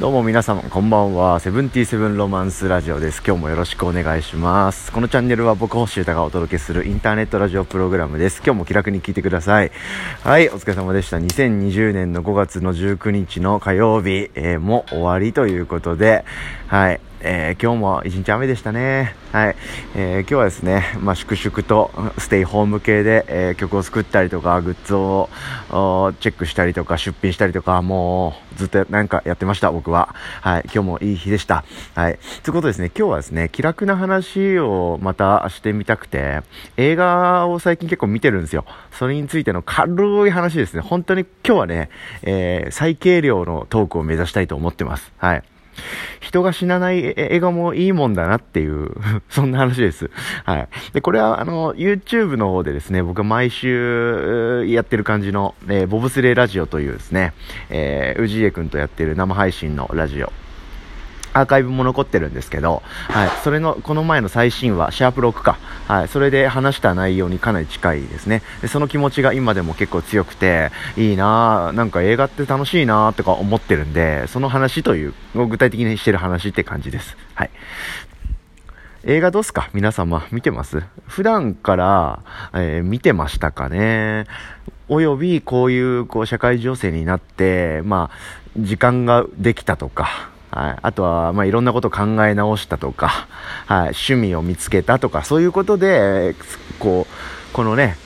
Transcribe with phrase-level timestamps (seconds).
[0.00, 1.38] どうも皆様こんばんは。
[1.38, 3.22] セブンティーセブンロマンスラジオです。
[3.24, 4.90] 今日もよろしくお願いします。
[4.90, 8.42] このチャンネルは僕星歌がお届けするインターネットラジオプログラムです。
[8.44, 9.70] 今日も気楽に聞いてください。
[10.24, 11.18] はいお疲れ様でした。
[11.18, 16.24] 2020年の5月の19日の火曜日、えー、も終わりということで。
[16.66, 17.00] はい。
[17.26, 19.16] えー、今日も一日雨でしたね。
[19.32, 19.56] はい。
[19.96, 25.30] えー、今日はですね、まあ、粛々とステイホーム系で、えー、曲を作ったりとか、グッズを
[26.20, 30.14] チェックしたりとか、出品したりとか、もうずっとなんかやってました、僕は。
[30.42, 30.62] はい。
[30.64, 31.64] 今日もいい日でした。
[31.94, 32.18] はい。
[32.42, 36.42] ということですね、今日はですね、気楽な話をまたしてみたくて、
[36.76, 38.66] 映画を最近結構見てるんですよ。
[38.92, 40.80] それについての軽い話ですね。
[40.80, 41.88] 本当に今日はね、
[42.22, 45.10] え最軽量のトークを目指したいと思ってます。
[45.16, 45.42] はい。
[46.20, 48.90] 人が死なない映画もいいもんだなっていう
[49.28, 50.10] そんな話です。
[50.44, 50.68] はい。
[50.92, 57.32] で、これは、あの、YouTube の方でですね、僕は毎週やってる感じの、えー、ボブスレーラジオというですね、
[57.70, 60.32] えー、氏家くんとやってる生配信のラジオ。
[61.34, 68.42] アーカイブも残ってるんですけど、はい、それの、この前の最新話、シャープ6か、はい、それで話した内容にかなり近いですね。
[68.62, 77.16] でその気持ちが今でも結構強くて、いいなぁなんか映画って楽しいなぁとか思ってるんで、その話という、具体的にしてる話って感じです。
[77.34, 77.50] はい。
[79.06, 79.68] 映画どうすか？
[79.74, 80.82] 皆様見てます？
[81.06, 82.22] 普段から、
[82.54, 84.24] えー、見てましたかね？
[84.88, 88.16] およびこういうこう社会情勢になって、まあ、
[88.56, 93.26] 時間ができたとか、はい、あとは、まあ、いろんなことを考え直したとか、
[93.66, 96.36] はい、趣味を見つけたとか、そういうことで、
[96.78, 97.96] こう、このね、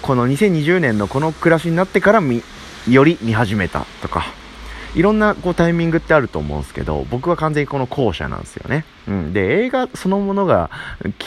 [0.00, 2.22] この2020年のこの暮らしになってから、
[2.88, 4.26] より見始めたとか、
[4.98, 8.84] いろんなこうタイミングってあると思うんですけど、僕は完全にこの後者なんですよね。
[9.06, 9.32] うん。
[9.32, 10.70] で、映画そのものが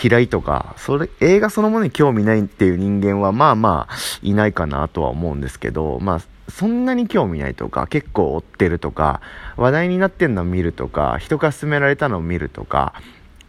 [0.03, 9.21] 嫌いとか、それ、映画そのものに興味ないっていう人間はまあまあいないかなとは思うんですけど、まあ、そんなに興味ないとか、結構追ってるとか、
[9.55, 12.93] 話題になってんのを見るとか、人から勧められたのを見るとか、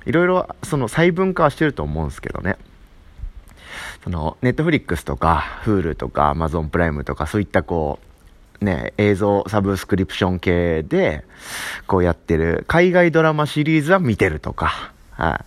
[0.06, 2.58] いろいろその細分化はしてると思うんですけどね。
[4.04, 8.11] その、ネットフリックスとか、フールとか、アマゾンプライムとか、そういったこう、
[8.62, 11.24] ね、映像サブスクリプション系で、
[11.86, 15.44] こうやってる、海外ドラマシリーズは見てるとか、はい。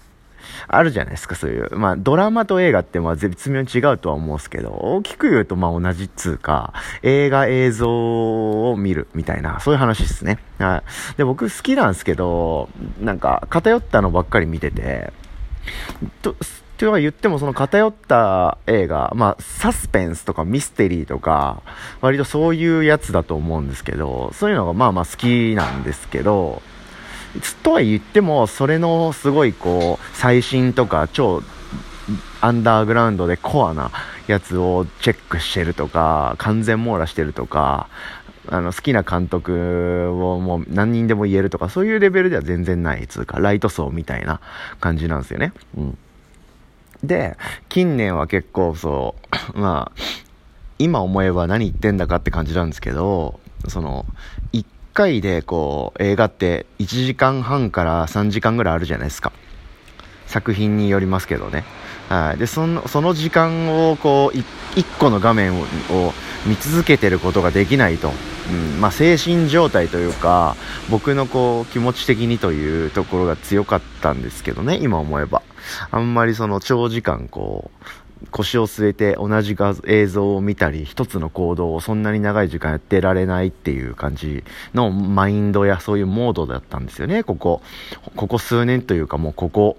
[0.67, 1.75] あるじゃないですか、そういう。
[1.77, 6.73] まあ、ドラマと映画ってまあ絶妙に違うとは思うんですけど、大きく言うとまあ同じっつうか、
[7.03, 10.39] 映画映像を見るみたいな、そういう話ですね。
[10.57, 10.83] は
[11.13, 11.17] い。
[11.17, 15.13] で、僕好きなんですけど、なんか偏ったのばっかり見てて、
[16.77, 21.61] と、は言ってもその偏った映画、まあ、サスペンスとかミステリーとか、
[22.01, 26.61] 割とそういうやつだと思うんですけど、そういうのがまあまあ好きなんですけど、
[27.63, 31.43] とは言っても、それのすごいこう、最新とか超
[32.41, 33.91] アンダーグラウンドでコアな
[34.27, 37.89] やつをチェックしてるとか、完全網羅してるとか、
[38.47, 44.39] あの、好きな監督をもう何人でも言えるとか、そういうレベルでは全然ないつうか、ライト層みたいな
[44.79, 45.53] 感じなんですよね。
[45.77, 45.97] うん。
[47.07, 47.37] で、
[47.69, 49.15] 近年は結構そ
[49.53, 50.01] う、 まあ、
[50.77, 54.05] 今思えば何言ってんだかって感じなんですけど、その、
[54.51, 59.31] 一回でこう、映画って1時間半から3時間ぐらいあるじゃないですか。
[60.27, 61.63] 作品によりますけどね。
[62.09, 62.37] はい。
[62.37, 65.65] で、その、その時間をこう、1個の画面を
[66.45, 68.11] 見続けてることができないと。
[68.49, 70.55] うん、まあ、精神状態というか、
[70.89, 75.41] 僕のこう、気持ち的にというところが強かったんですけどね、今思えば。
[75.91, 77.85] あんまりその長時間こう、
[78.31, 84.43] 腰を据えて同じ画映像を見たり、一つの行動をそんなに長い時間やってられないっていう感じ
[84.73, 87.61] のマインドやそういうモードだったんですよね、ここ。
[88.15, 89.77] ここ数年というかもうここ、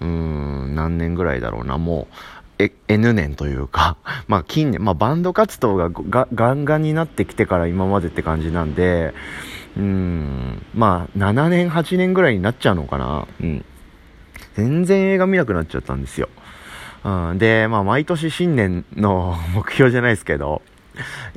[0.00, 2.14] うーん、何年ぐらいだろうな、もう、
[2.58, 3.96] え、N 年というか、
[4.28, 9.14] まあ近年、まあバンド活動がガンガンになってきてから今までって感じなんで、
[9.76, 13.26] うん、まあ7年、8年ぐらいになっちゃうのかな。
[13.40, 13.64] うん。
[14.56, 16.28] 全然映画見なくなっちゃったんですよ。
[17.04, 20.62] うん、で、まあ、毎年新年の 目標じゃないですけど、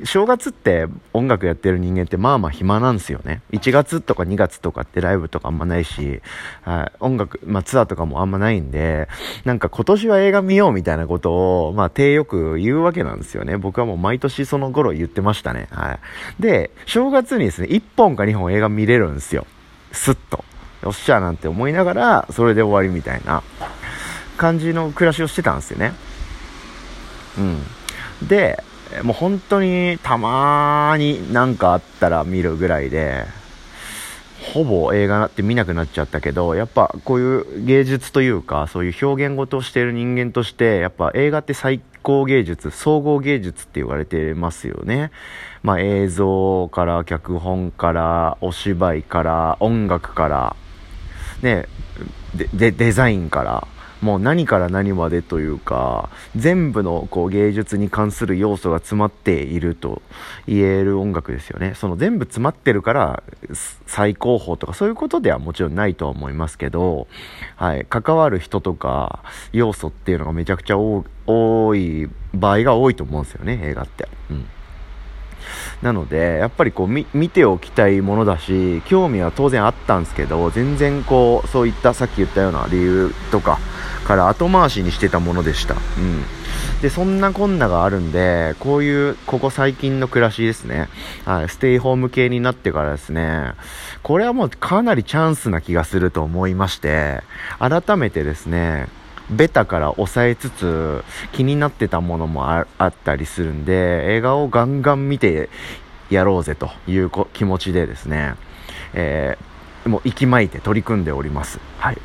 [0.04, 3.42] 正月って音楽やってる人間ってまあまあ暇なんですよね。
[3.52, 6.22] 1月とか2月とかってライブとかあんまないし、
[6.62, 9.08] はい、音楽、まあツアーとかもあんまないんで、
[9.44, 13.58] なんか今年は映画見ようみたいなことを、まあ手よく言うわけなんですよね。
[13.58, 15.68] 僕はもう毎年その頃言ってましたね。
[15.70, 15.98] は
[16.38, 16.42] い。
[16.42, 19.46] で、正月にですね、1本か2本映画見れるんですよ。
[19.92, 20.42] スッと。
[20.82, 23.42] よっしゃなんて思いながら、それで終わりみたいな。
[24.40, 25.92] 感じの暮らしをしてたんですよね。
[27.38, 28.26] うん。
[28.26, 28.64] で、
[29.02, 33.26] もう本当にたまになんかあったら見るぐらいで、
[34.54, 45.10] ほぼ映画って見なくなっちゃったけど、やっぱこういう芸術というか、そういう表現事をしている人間として、やっぱ映画って最構芸術、総合芸術って言われてますよね。
[45.62, 50.56] まあ映像から脚本からお芝居から音楽から
[51.42, 51.66] ね、
[52.52, 53.66] で、デザインから、
[54.00, 60.00] もう何から何までというか、全部のこう芸術に関する要素が詰まっていると
[60.46, 61.74] 言える音楽ですよね。
[61.74, 63.22] その全部詰まってるから
[63.86, 67.08] 最高峰とかそういうことではもちろんないとは思いますけど、
[67.56, 69.22] はい、関わる人とか
[69.52, 74.08] 要素っていうのがめちゃくちゃ多い場合が多いと思うんですよね、映画って。
[74.30, 74.46] うん
[75.82, 83.58] なので、やっぱりこう見ておきたいものだし、興味は当然あったんですけど、全然こう、そういったさっき言ったような理由とか
[84.04, 85.74] から後回しにしてたものでした。
[85.74, 86.22] うん。
[86.82, 90.88] で、そんなこんながあるんで、こういう、ここ最近の暮らしですね。
[91.24, 93.52] はい、ステイホーム系になってからですね、
[94.02, 97.22] これはもうかなりチャンスな気がすると思いまして、
[97.58, 98.88] 改めてですね、
[99.30, 105.48] ベタから抑えつつ気になってたものもあったりするんで映画をガンガン見て
[106.10, 108.34] やろうぜという気持ちでですね、
[108.92, 111.60] えー、もう息巻いて取り組んでおります。
[111.78, 111.98] はい。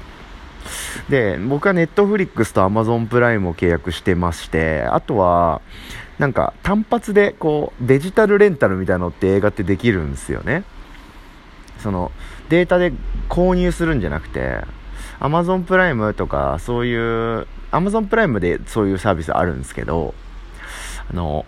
[1.10, 5.62] で、僕はネットフリックスとアマゾンプライムを契約してまして、あとは、
[6.19, 10.63] なんか単発でこうデジタルレンタルみたいなのって映画ってできるんですよね。
[11.80, 12.12] その
[12.50, 12.94] データで
[13.28, 14.62] 購入するんじゃなくて、
[15.19, 20.13] アマゾンプライムとか、そういう、アマゾンプライムでそういうサービスあるんですけど、
[21.09, 21.45] あの、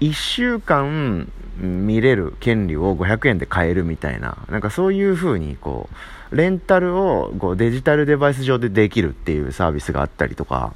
[0.00, 5.88] 1週間見れる権利を500円で買えるみたいな、なんかそういう風にこ
[6.32, 10.74] う、レンタルをこうデジタルデバイス上でできるっていうサービスがあったりとか、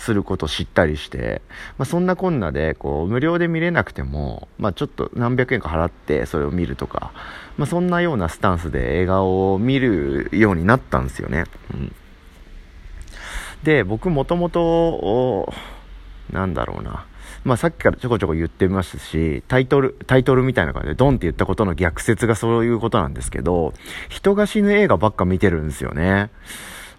[0.00, 1.42] すること知ったりして、
[1.76, 7.12] まあ、そんなこんなでこう無料で見れなくても、まあ、ちょっと何百円か払ってそれを見るとか、
[7.58, 11.44] まあ、そんなようなスタンスで映画を見るようになったんですよね。
[11.74, 11.94] うん、
[13.62, 15.52] で僕もともと
[16.32, 17.04] なんだろうな
[17.44, 23.72] まあ、さっきからちょこちょこ言ってましたし、タイトル、タイトルみたいな感じでドンって言ったことの逆説がそういうことなんですけど、
[24.10, 26.30] 人が死ぬ映画ばっか見てるんですよね。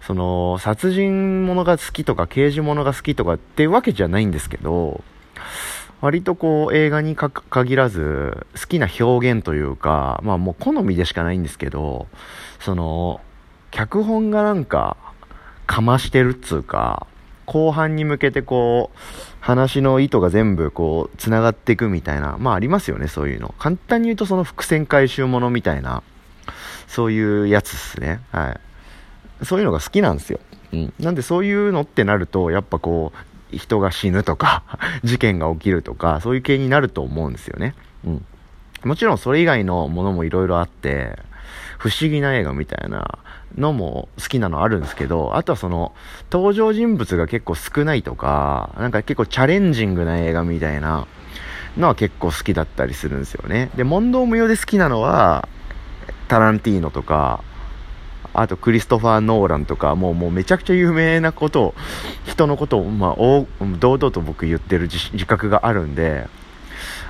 [0.02, 5.02] その、殺人者が好きとか刑事物が好きとかっていうわけじゃないんですけど、
[6.00, 12.08] 割とこう映画に限らず好きな表現というか、まあもう好みでしかないんですけど、
[12.58, 13.20] その、
[13.70, 14.96] 脚本がなんか、
[15.66, 17.06] かましてるっつうか、
[17.46, 18.98] 後半に向けてこう、
[19.38, 23.54] 話の意図が全部こう、繋がっていくみたいな、まあありますよね、そういうの。
[23.60, 26.02] 簡単に言うとその伏線回収ものみたいな、
[26.88, 28.20] そういうやつっすね。
[28.32, 28.60] はい。
[29.42, 30.40] そういうのが好きなんですよ。
[30.72, 30.92] うん。
[31.00, 34.62] なんでそういうのってなると、やっぱこう、人が死ぬとか
[35.04, 37.74] 事件が起きるとか、そういう系になると思うんですよね。
[38.06, 38.24] うん。
[38.84, 41.18] もちろんそれ以外のものもいろいろあって、
[41.78, 43.18] 不思議な映画みたいな
[43.56, 45.92] のも好きなのあるんですけど、あとはその、
[46.30, 51.06] 登場人物が結構少ないとか、なんか結構チャレンジングな映画みたいな
[51.76, 53.70] のは結構好きだったりするんですよね。
[53.76, 55.48] で、問答無用で好きなのは、
[56.28, 57.42] タランティーノとか、
[58.34, 61.74] あとクリストファー・ノーランとか、もうもうめちゃくちゃ有名なことを、
[62.24, 66.26] 人のことを、まあ、堂々と僕言ってる自覚があるんで、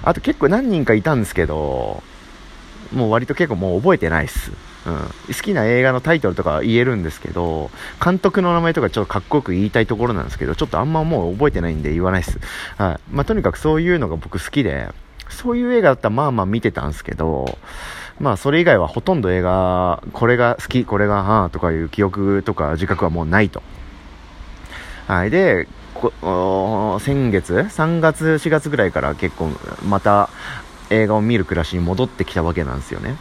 [0.02, 2.02] あと結構何人かいたんですけど、
[2.92, 4.52] もう割と結構もう覚えてないっす。
[4.84, 4.94] うん、
[5.28, 7.70] 好きな映画のタイトルとか言えるんですけど、
[8.04, 12.40] 監督の名前とかちょっとかっこよく言いたいところなんですけど、ちょっとあんまもう覚えてないんで言わないっす。
[12.76, 13.00] はい。
[13.12, 14.88] まあ、とにかくそういうのが僕好きで、
[15.28, 17.58] そういう映画だったらまあまあ見てたんですけど、
[18.22, 23.64] まあそれ以外はほとんど映画、これが好き、これがはあとかいう記憶とか自覚はもうないと。
[25.08, 25.30] はい。
[25.30, 29.50] で、先月 ?3 月、4月ぐらいから結構
[29.84, 30.30] また
[30.88, 33.16] 映画を見る暮らしに戻ってきたわけなんですよね。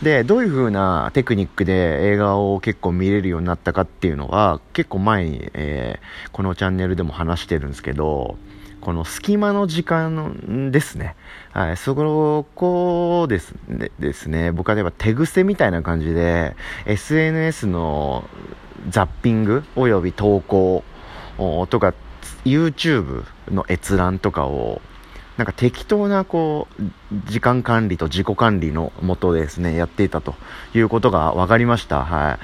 [0.02, 8.36] ん、で、どういう風なテクニックで映画を結構見れるようになったかっていうのは結構前に、えー、このチャンネルでも話してるんですけど、
[8.80, 11.16] この隙間の時間ですね。
[11.52, 16.56] はい、そこですね、ですね僕は例えば手癖みたいな感じで、
[16.86, 18.28] SNS の
[18.88, 20.84] ザッピングおよび投稿
[21.68, 21.94] とか、
[22.44, 24.80] YouTube の閲覧とかを、
[25.36, 26.82] なんか適当なこう、
[27.26, 30.34] 時間管理と自己管理のもとですね、やっていたと
[30.74, 32.04] いうことが分かりました。
[32.04, 32.28] はい。
[32.28, 32.38] や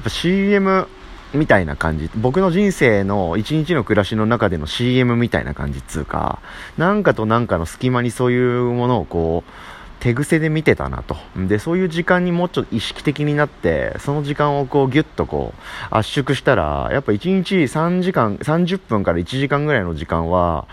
[0.00, 0.88] っぱ CM
[1.34, 2.10] みたいな感じ。
[2.16, 6.40] 僕の人生の一日の暮らしの中での CM みたいな感じっつうか、
[6.78, 9.50] なんかとなんかの隙間にそういうものをこう、
[9.98, 11.16] 手癖で見てたなと。
[11.36, 20.66] で、そういう時間にもうちょっと意識的になって、その時間をこうギュッとこう圧縮したら、やっぱ1日3時間、30分から1時間ぐらいの時間は、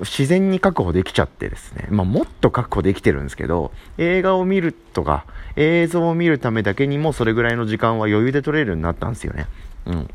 [0.00, 1.86] 自然に確保できちゃってですね。
[1.90, 5.24] まあもっと確保できてるんですけど、映画を見るとか、
[5.56, 9.46] 映像を見るためだけにもそれぐらいの時間は余裕で取れるようになったんですよね。
[9.86, 10.10] うん。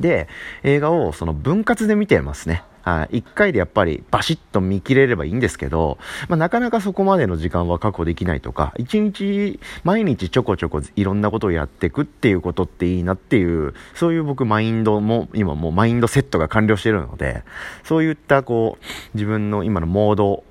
[0.00, 0.28] で、
[0.62, 2.62] 映画をその分割で見てますね。
[2.82, 3.18] はい。
[3.18, 5.98] 一回でやっぱりバシッと見切れればいいんですけど、
[6.28, 17.42] まあ、なかなかそこまでの時間は確保できないとか、一日、毎日ちょこちょこいろんなことをやっていくっていうことっていいなっていう、そういう僕マインドも、今もうマインドセットが完了してるので、
[17.84, 18.84] そういったこう、
[19.14, 20.44] 自分の今のモード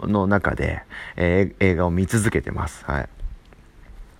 [0.00, 0.82] の中で、
[1.16, 2.84] えー、映画を見続けてます。
[2.84, 3.08] はい。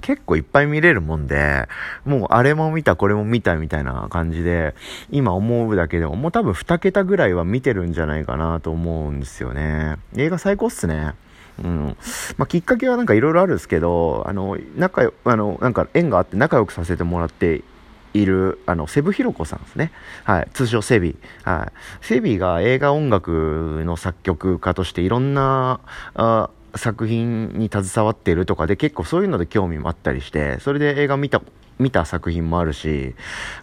[0.07, 1.67] 結構いっぱい見れるもんで、
[2.05, 4.77] もうあれも見た、これも見たみたいな感じで、
[5.11, 9.97] 今思うだけでももう多分2桁ぐらいは見てるんじゃないかなと思うんですよね。
[10.15, 11.15] 映画最高っすね。
[11.61, 11.97] うん。
[12.37, 17.63] まあ、きっかけはなんかいろいろあるんですけど、あの、仲良、あの、なんか縁があって仲良くさせてもらって
[18.15, 19.91] いる、あの、セブヒロコさんですね。
[20.23, 20.49] はい。
[20.53, 21.17] 通称セビ。
[21.43, 22.05] はい。
[22.07, 25.81] セビが映画音楽の作曲家としていろんな、
[26.15, 31.43] あ作品に携わってるとかで結構そういうので興味もあったりして、それで映画見た、
[31.79, 33.15] 見た作品もあるし、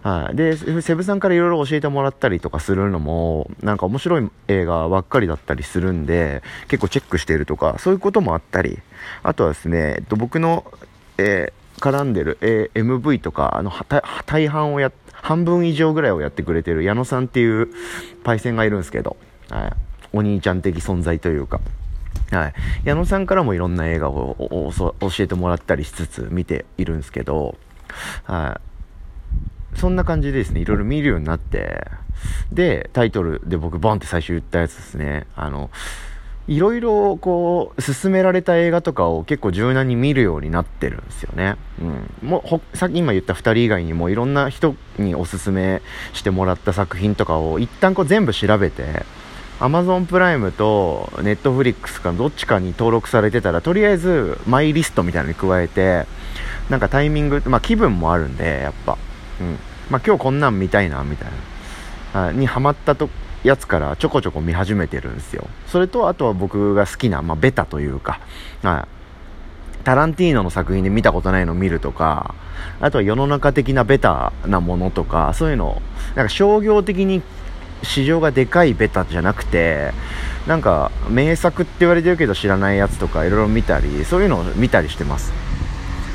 [0.02, 0.36] はい。
[0.36, 8.78] で、セブさんからいろいろ教えてもらったりとかするのも、なんか面白い映画ばっかりだったりするんで、結構チェックしてるとか、そういうこともあったり、
[9.22, 10.64] あとはですね、えっと、僕の、
[11.18, 13.72] えー、絡んでる、えー、MV とか、あの、
[14.26, 17.68] 大半をや、半分以上ぐらいをやってくれてる矢野さんっていう
[18.24, 19.16] パイセンがいるんですけど、
[19.50, 19.72] はい。
[20.12, 21.60] お兄ちゃん的存在というか、
[22.30, 22.54] はい。
[22.84, 27.56] 矢野さんからもいろんな映画を教えてもらったりしつつ見ているんですけど、
[28.24, 28.60] は
[29.74, 29.78] い。
[29.78, 31.86] そんな感じでですね、いろいろ見るようになって、
[32.52, 35.70] で、タイトルで僕ボンって最初言ったやつですね、あの、
[36.46, 41.56] いろいろこう、勧められた映画とかを結構柔軟に見るようになってるんですよね。
[41.80, 42.28] うん。
[42.28, 45.80] もう、さっき今言った2人以外にもいろんな人におすすめ
[46.12, 49.06] してもらった作品とかを一旦こう全部調べて、
[49.64, 56.06] Amazon プライムと Netflix かどっちかに登録されてたら、とりあえずマイリストみたいなのに加えて、
[56.68, 58.98] なんかタイミング、まあ気分もあるんで、やっぱ。
[59.40, 59.58] うん。
[59.88, 61.28] まあ今日こんなん見たいな、みたい
[62.12, 62.32] な。
[62.32, 63.08] にハマったと、
[63.42, 65.46] やつからちょこちょこ見始めてるんですよ。
[65.66, 68.20] それと、あとは僕が好きな、まあベタというか、
[68.62, 68.88] はい。
[69.84, 72.34] タランティーノの作品で見たことないのを見るとか、
[72.80, 75.82] あとは世の中的なベタなものとか、そういうのを、
[76.16, 77.22] なんか商業的に
[77.82, 79.92] 市場がでかいベタじゃなくて、
[80.46, 85.32] なんか名作って言われてるけど知らないやつとかいろいろ見たり、そういうのを見たりしてます。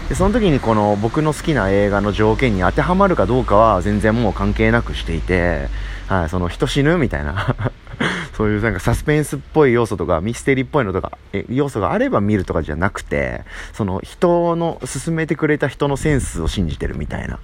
[0.10, 5.68] で、その時にこの僕の好きな映画の条件に当てはまるかどうかは全然もう関係なくしていて、
[6.08, 7.56] はい、その人死ぬみたいな
[8.34, 17.40] そういうなんかサスペンスっぽい要素とかミステリーっぽいのとか、え要素があれば見るとかじゃなくて、その人の進めてくれた人のセンスを信じてるみたいな。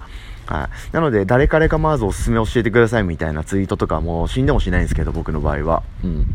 [0.46, 0.94] はい。
[0.94, 5.82] なので、誰彼かまずおすすめ教えてくださいみたいなツイートとかも死んでもしないんですけど、僕の場合は。
[6.04, 6.26] うん。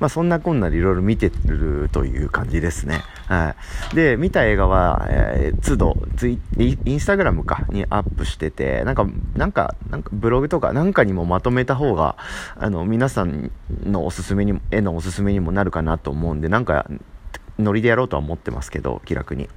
[0.00, 3.02] まあそんなこんなでいろいろ見てるという感じですね。
[3.26, 3.54] は
[3.92, 3.94] い。
[3.94, 9.06] で、見た映画は、えー、都度、ツイ、インスタグラムか、にアップしてて、なんか、
[9.36, 12.16] なんか、なんかブログとかなんかにもまとめた方が、
[12.56, 13.50] あの、皆さん
[13.84, 16.86] のおすすめにも、絵のおすすめにもなるかなと思うんで、なんか、
[17.58, 19.48] ノリでやろうとは思ってますけど、気楽に。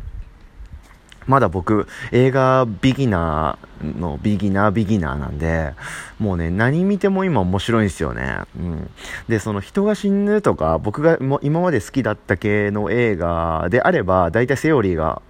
[1.27, 5.74] まだ僕、映画ビギナーのビギナービギナーなんで、
[6.20, 8.39] もうね、何見ても今面白いんですよね。
[8.58, 8.89] うん。
[9.27, 15.22] で、その人が死ぬとか、僕がも今まで好きだった系の映画であれば、大体セオリーが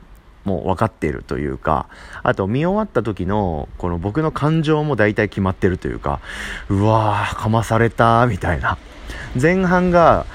[0.43, 1.87] もう分かっているというか、
[2.23, 6.19] あと見終わった時の、この僕の感情も大体決まってるというか、
[6.69, 8.77] うわー、かまされたみたいな。
[9.39, 10.25] 前半が、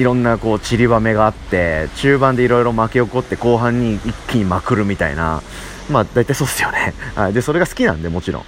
[0.00, 5.42] いろんなこう散りばめがあって中盤でいろいろ巻き起こって後半に一気にまくるみたいな。
[5.90, 8.44] まあ大体そうっすよね、はい、でそれが好きなんでもちろん。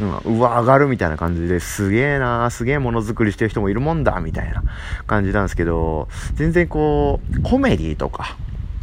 [0.00, 4.62] うん、うわ、上がるみたいな感じですげえなすげえものづくりしてる人もいるもんだみたいな。
[5.06, 8.36] 感じなんですけど、全然こう、コメディとか、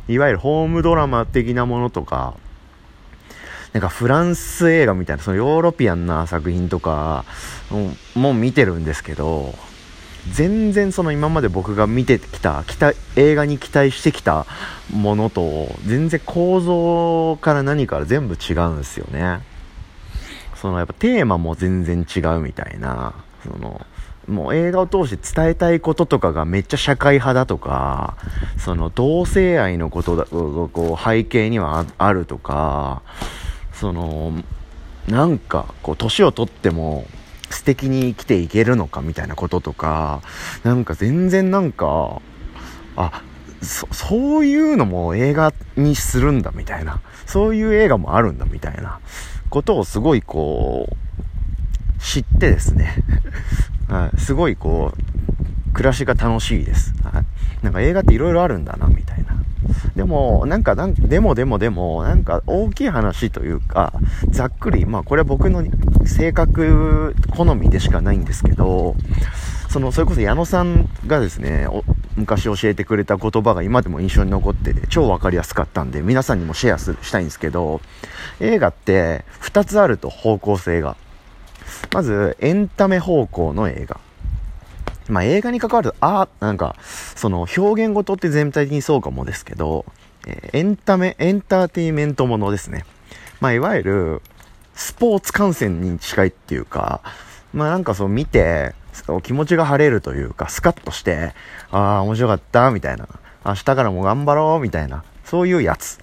[0.07, 2.35] いわゆるホームドラマ的なものとか、
[3.71, 7.23] なんかフランス映画みたいな、そのヨーロピアンな作品とか
[8.13, 9.55] も見てるんですけど、
[10.31, 14.45] 全然その今まで僕が見てきた期待映画に期待してきた
[14.91, 19.41] ものと全然構造から何から全部違うんですよね。
[20.55, 23.13] そのやっぱテーマも全然違うみたいな。
[23.43, 23.85] その
[24.27, 28.17] もう映画を通して伝えたいこととかがめっちゃ社会派だとか
[28.57, 33.03] その同性愛のことだこう背景にはあるとか
[33.71, 34.33] その
[35.07, 37.05] なんかこう年を取っても
[37.49, 40.21] 素敵に生きていけるのかみたいなこととか、
[40.63, 42.21] なんか全然なんか、
[42.95, 43.23] あ、
[43.61, 48.99] そ、そういうのも映画にするんだみたいな、そういう映画もあるんだみたいな。
[49.49, 52.93] ことをすごいこう、知ってですね、
[53.87, 56.93] はい、すごいこう、暮らしが楽しいです。
[57.03, 57.25] はい、
[57.63, 59.35] なんか映画って色々あるんだな、みたいな。
[59.95, 63.93] でも、なんか、でもでもでも、なんか大きい話というか、
[64.29, 65.63] ざっくり、まあこれは僕の
[66.07, 68.95] 性格、好みでしかないんですけど、
[69.69, 71.67] その、それこそ矢野さんがですね、
[72.15, 77.81] 昔教えてくれた言葉が今でも印象に残ってて、超わかりやすかったんで、皆さんにもシェアしたいんですけど、
[78.39, 80.95] 映画って2つあると、方向性が。
[81.93, 83.99] まず、エンタメ方向の映画。
[85.09, 86.75] まあ、映画に関わると、あなんか、
[87.15, 89.85] その表現ごとって全体的にそうかもですけど、
[90.25, 92.85] えー、エンタメ、エンターテイメントものですね。
[93.41, 94.21] まあ、いわゆる、
[94.75, 97.01] スポーツ観戦に近いっていうか、
[97.53, 98.75] まあなんかそう見て、
[99.23, 101.33] 気持ちが晴れるというか、スカッとして、
[101.71, 103.07] ああ、面白かった、みたいな。
[103.45, 105.03] 明日からも頑張ろう、みたいな。
[105.23, 105.99] そういうやつ。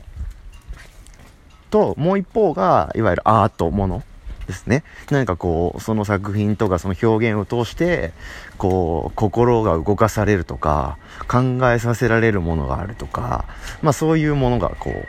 [1.71, 4.03] と、もう一方が、いわゆるアートもの。
[4.47, 4.83] ですね。
[5.11, 8.13] 何かこう、その作品とかその表現を通して、
[8.59, 10.99] こう、心が動かされるとか、
[11.29, 13.45] 考えさせられるものがあるとか、
[13.83, 15.07] まあそういうものがこう、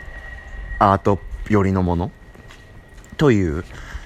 [0.78, 1.18] アート
[1.48, 2.10] 寄りのもの
[3.14, 3.64] という、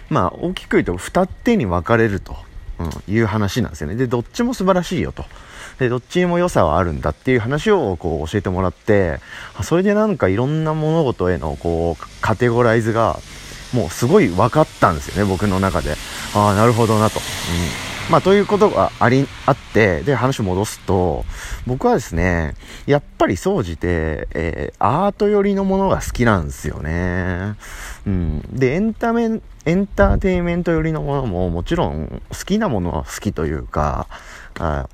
[0.09, 2.37] まあ大きく言うと二手に分かれると、
[2.79, 3.97] うん、いう話なんですよね。
[3.97, 5.25] で、どっちも素晴らしいよと。
[5.79, 9.21] で、どっちにも良さはあるんだっていう話をこう教えてもらって、
[9.62, 13.19] それでなんかいろんな物事へのこう、カテゴライズが、
[13.73, 15.95] もうすごい分かったんですよね、僕の中で。
[16.35, 17.21] ああ、なるほどなと。
[17.21, 17.88] うん。
[18.11, 21.27] まあ、ということがあり、あって、で、話を戻すと、
[21.67, 22.55] 僕はですね、
[22.87, 27.57] やっぱり総じて、えー、アート寄りのものが好きなんですよね。
[28.07, 28.41] うん。
[28.50, 34.07] で、エンタメ、エンターテインメント寄りのものももちろん好きなものは好きというか、
[34.59, 34.88] あ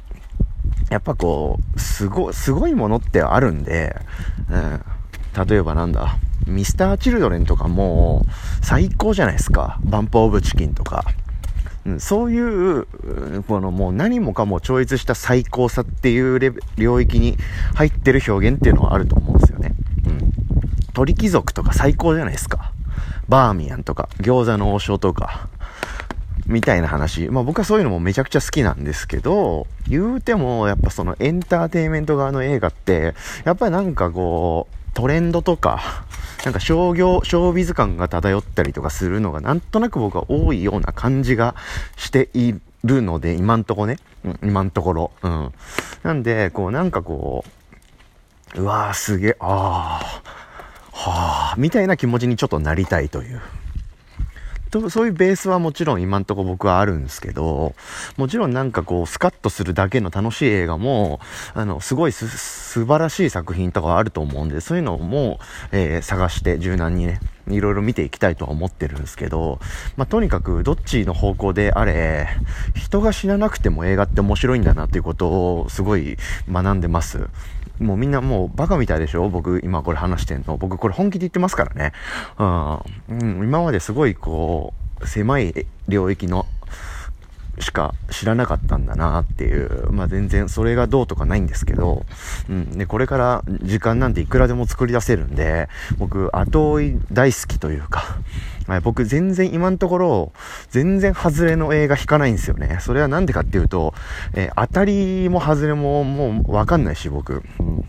[0.90, 3.94] やっぱこう、すご、すごいものってあるんで、
[4.50, 4.84] うん。
[5.46, 6.16] 例えばなんだ、
[6.48, 8.26] ミスターチルドレンとかも
[8.60, 9.78] 最高じゃないですか。
[9.84, 11.04] バンプオブチキンとか。
[11.86, 12.86] うん、そういう、
[13.46, 17.36] このもう何もかも超越した最高さっていうレ領域に
[17.74, 19.74] 入ってる表現っていうのはあると思うんですよね。
[20.06, 20.32] うん。
[20.92, 22.72] 鳥貴族とか最高じゃないですか。
[23.28, 25.48] バーミヤンとか、餃子の王将とか、
[26.46, 27.28] みたいな話。
[27.28, 33.14] まあ僕はそういうのもめちゃくちゃ好きなんですけど、言うてもやっぱそのエンターテインメント側の映画って、
[33.44, 36.04] やっぱりなんかこう、トレンドとか、
[36.44, 41.54] なんか商業、ショービズ感が漂ったりとかするのがなんとなく僕は多いような感じが
[41.96, 42.54] してい
[42.84, 43.96] るので、今んとこね。
[44.24, 45.10] うん、今んところ。
[45.22, 45.52] うん。
[46.02, 47.44] なんで、こうなんかこ
[48.56, 50.20] う、うわーすげえ、あー、
[50.92, 53.40] はあ、みたいな気持ちにちょっとなりたいという。
[54.80, 57.74] と、そういうベースはもちろん今んとこ僕はあるんですけど、
[58.16, 61.20] もちろんなんかこう、スカッとするだけの楽しい映画も、
[61.54, 65.38] あの、すごいす、素晴らしい作品とかあると思うんで、そういうのも、
[65.70, 69.60] えー、探して柔軟にね、いろいろ見ていきたいとは思ってるんですけど、
[69.96, 72.26] まあ、とにかくどっちの方向であれ、
[72.74, 76.16] 人が死ななくても映画って面白いんだなっていうことをすごい
[76.50, 77.28] 学んでます。
[77.78, 79.28] もうみんなもうバカみたいでしょ？
[79.28, 80.56] 僕今これ話してんの。
[80.56, 81.92] 僕これ本気で言ってますからね。
[83.08, 86.46] うん、今まですごいこう、狭い領域の
[87.58, 92.04] しか知らなかったんだなっていう、まあ全然それがどうとかないんですけど、
[92.48, 98.18] うん、で、これから時間なんていくらでも作り出せるんで、僕、後追い大好きというか、
[98.66, 100.32] はい、僕全然今のところ、
[100.70, 102.78] 全然外れの映画引かないんですよね。
[102.80, 103.94] それはなんでかっていうと、
[104.34, 107.42] えー、当たりも外れももうわかんないし、僕。
[107.60, 107.84] うん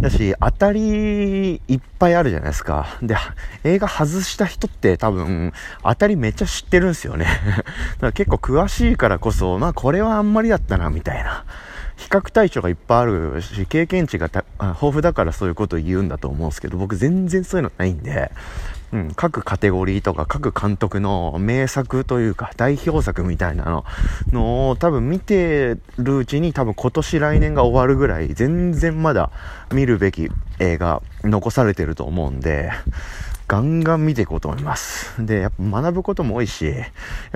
[0.00, 2.98] だし、当たりいっぱいあるじゃないですか。
[3.02, 3.16] で、
[3.64, 5.52] 映画外した人って多分、
[5.82, 7.24] 当たりめっちゃ知ってるんですよね。
[7.24, 7.66] だか
[8.00, 11.44] ら結構詳しいからこそ、まあこれはあんまりだったな、みたいな。
[11.96, 18.30] 比較対象がいっぱいあるし、経験値が豊富だからそういうことを言うんだと思うんですけど、僕全然そういうのないんで、
[18.92, 23.84] うん、各カテゴリーとか各監督の名作というか代表作みたいなの
[24.32, 29.30] のを多分見てるうちに多分今年来年が終わるぐらい全然まだ
[29.72, 32.70] 見るべき映画残されてると思うんで、
[33.48, 35.24] ガンガン見ていこうと思います。
[35.24, 36.84] で、やっぱ学ぶことも多いし、や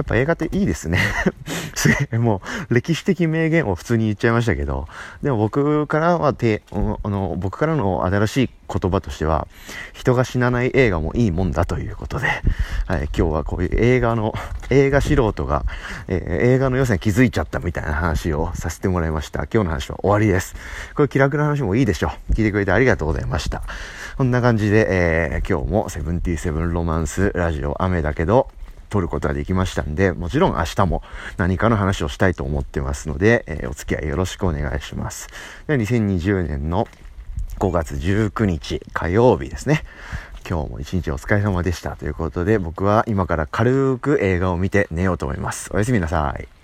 [0.03, 0.99] っぱ映画っていいですね。
[1.75, 4.87] すげえ、もう歴史的名言を普通に言っちゃいましたけど、
[5.23, 9.49] でも僕からはて、あの、僕からの新しい言葉としては、
[9.95, 12.27] 人が死なない映画もいいもんだということで、
[12.87, 14.35] はい、今日はこういう映画の、
[14.73, 15.65] 映画素人が、
[16.09, 19.45] えー、映画の良さに気づいちゃったみたいな話をさせてもらいました。
[19.45, 20.55] 今日の話は終わりです。
[20.95, 22.33] これ気楽な話もいいでしょう。
[22.33, 23.63] 聞いてくれてありがとうございました。
[24.17, 28.49] こんな感じで、えー、今日もセブンティーセブンロマンスラジオ雨だけど、
[28.89, 31.03] 撮ることができましたんで、もちろん明日も
[31.39, 35.29] 何かの話をしたいと思ってますので、えー、お付き合いよろしくお願いします。
[35.67, 36.87] では2020年の
[37.59, 39.85] 5月19日火曜日ですね。
[40.49, 45.71] 今日も一日お疲れ様でしたということで僕は今から軽く映画を見て寝ようと思います。
[45.73, 46.62] おやすみなさい。